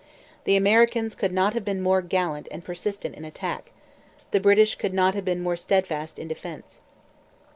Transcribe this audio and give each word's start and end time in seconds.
The 0.45 0.55
Americans 0.55 1.13
could 1.13 1.31
not 1.31 1.53
have 1.53 1.63
been 1.63 1.79
more 1.79 2.01
gallant 2.01 2.47
and 2.49 2.65
persistent 2.65 3.13
in 3.13 3.23
attack: 3.23 3.71
the 4.31 4.39
British 4.39 4.73
could 4.73 4.95
not 4.95 5.13
have 5.13 5.25
been 5.25 5.43
more 5.43 5.55
steadfast 5.55 6.17
in 6.17 6.27
defence. 6.27 6.79